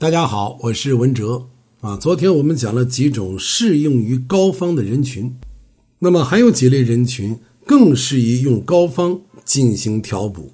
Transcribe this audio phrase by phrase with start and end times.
[0.00, 1.48] 大家好，我是文哲
[1.82, 1.94] 啊。
[1.94, 5.36] 昨天我们讲了几种适用于膏方的人群，
[5.98, 10.52] 那么还有几类人群更适宜用膏方进行调补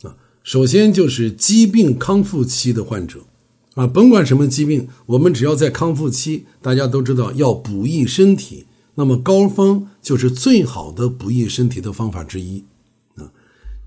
[0.00, 0.16] 啊。
[0.42, 3.26] 首先就是疾病康复期的患者
[3.74, 12.64] 啊，甭管什么疾病，我们只要在康复期，大家都知道要补益身体，那么膏方就是最好的补益身体的方法之一
[13.16, 13.30] 啊。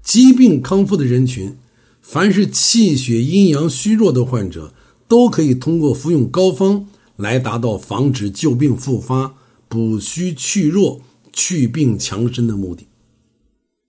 [0.04, 1.58] 疾病康复的人群，
[2.00, 4.76] 凡是气血阴阳虚弱的患者。
[5.10, 9.36] 都可以通过服用膏方来达到防止旧病复发、
[9.68, 11.02] 补虚去弱、
[11.34, 12.88] 去病强身的目的。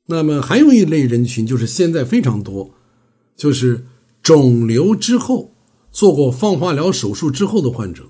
[0.07, 2.71] 那么还有一类人群，就是现在非常多，
[3.37, 3.85] 就是
[4.23, 5.53] 肿瘤之后
[5.93, 8.09] 做过放化疗手术之后的患者。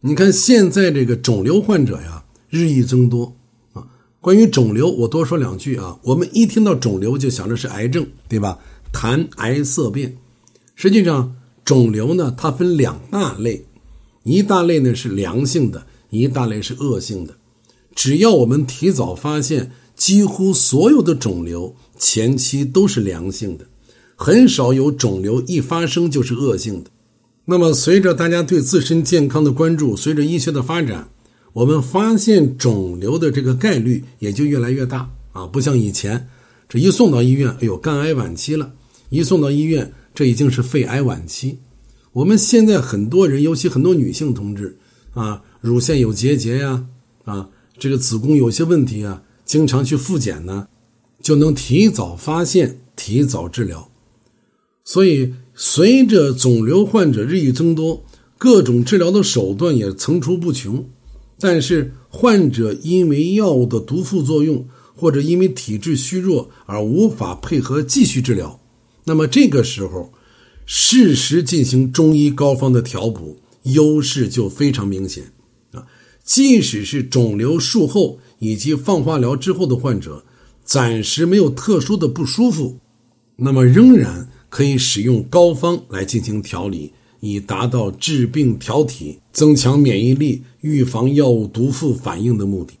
[0.00, 3.36] 你看现在这个肿瘤患者呀，日益增多
[3.74, 3.86] 啊。
[4.20, 5.98] 关于肿瘤，我多说两句啊。
[6.02, 8.58] 我们一听到肿瘤就想着是癌症，对吧？
[8.90, 10.16] 谈癌色变，
[10.74, 11.36] 实际上。
[11.66, 13.66] 肿瘤呢，它分两大类，
[14.22, 17.34] 一大类呢是良性的，一大类是恶性的。
[17.92, 23.66] 只要我们提早发现，几乎所有的肿瘤前期都是良性的，
[24.14, 26.90] 很少有肿瘤一发生就是恶性的。
[27.44, 31.08] 那么，随着大家对自身健康的关注，随着医学的发展，
[31.52, 35.44] 我们发现肿瘤的这个概率也就越来越大啊！
[35.48, 36.28] 不像以前，
[36.68, 38.70] 这一送到医院，哎呦，肝癌晚期了；
[39.10, 39.92] 一送到医院。
[40.16, 41.58] 这已经是肺癌晚期，
[42.10, 44.74] 我们现在很多人，尤其很多女性同志
[45.12, 46.86] 啊，乳腺有结节呀，
[47.26, 50.68] 啊，这个子宫有些问题啊，经常去复检呢，
[51.20, 53.90] 就能提早发现、提早治疗。
[54.86, 58.02] 所以，随着肿瘤患者日益增多，
[58.38, 60.82] 各种治疗的手段也层出不穷，
[61.38, 68.58] 但是患者因为药物的毒副作用，或者因为体质虚弱而无法配合继续治疗。
[69.08, 70.12] 那么这个时候，
[70.66, 75.32] 适时进行中医膏方的调补，优势就非常明显
[75.70, 75.86] 啊！
[76.24, 80.24] 即使是肿瘤术后以及放化疗之后的患者，
[80.64, 82.80] 暂时没有特殊的不舒服，
[83.36, 92.74] 那么仍然可以使用膏方来进行调理，以达到治病调体、增强免疫力、预防药物毒副反应的目的。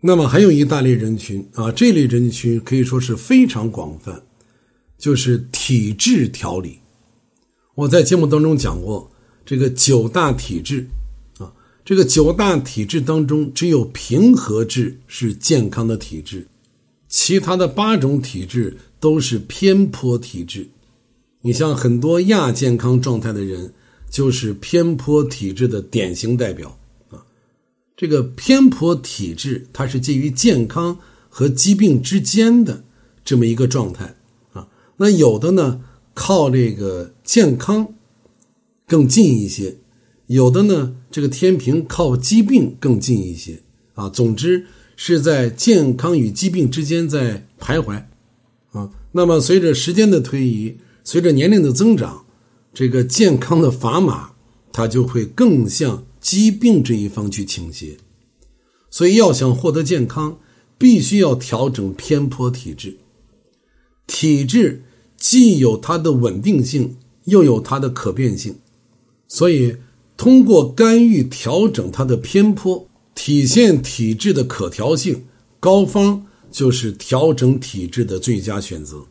[0.00, 4.22] 那么还有一大类人群啊，这类人群可以说是非常广泛。
[4.98, 6.80] 就是体质调理，
[7.76, 9.08] 我在节目当中讲过，
[9.46, 10.84] 这个九大体质
[11.38, 11.52] 啊，
[11.84, 16.48] 这个九大体质当中，只有平和质是健康的体质，
[17.08, 20.68] 其他的八种体质都是偏颇体质。
[21.42, 23.72] 你像很多亚健康状态的人，
[24.10, 26.76] 就是偏颇体质的典型代表
[27.10, 27.24] 啊。
[27.96, 30.98] 这个偏颇体质，它是介于健康
[31.28, 32.82] 和疾病之间的
[33.24, 34.16] 这么一个状态。
[35.00, 35.80] 那有的呢，
[36.12, 37.94] 靠这个健康
[38.86, 39.76] 更近一些；
[40.26, 43.62] 有的呢，这个天平靠疾病更近一些
[43.94, 44.08] 啊。
[44.08, 44.66] 总之
[44.96, 48.02] 是在健康与疾病之间在徘徊
[48.72, 48.90] 啊。
[49.12, 52.26] 那么随着时间的推移，随着年龄的增长，
[52.74, 54.32] 这个健康的砝码
[54.72, 57.96] 它就会更向疾病这一方去倾斜。
[58.90, 60.40] 所以要想获得健康，
[60.76, 62.96] 必须要调整偏颇体质，
[64.08, 64.82] 体质。
[65.18, 68.54] 既有它的稳定性，又有它的可变性，
[69.26, 69.76] 所以
[70.16, 75.24] 通过干预调整它的偏颇，体现体质的可调性，
[75.58, 79.04] 膏方就是调整体质的最佳选择。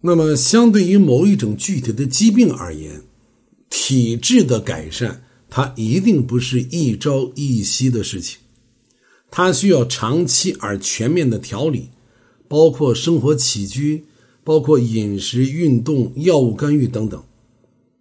[0.00, 3.02] 那么，相对于某一种具体的疾病而言，
[3.70, 8.38] 体质的改善，它一定不是一朝一夕的事情，
[9.30, 11.90] 它需要长期而全面的调理，
[12.48, 14.04] 包括生活起居。
[14.46, 17.20] 包括饮食、运动、药物干预等等。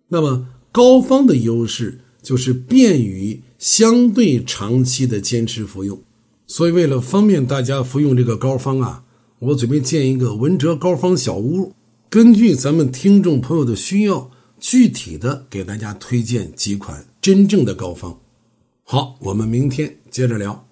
[0.09, 5.99] 那么膏方的优势就是便于相对长期的坚持服用。
[6.45, 9.03] 所以为了方便大家服用这个膏方啊，
[9.39, 11.73] 我准备建一个文哲膏方小屋，
[12.11, 14.29] 根据咱们听众朋友的需要，
[14.59, 18.19] 具体的给大家推荐几款真正的膏方。
[18.83, 20.64] 好，我们明天接着聊。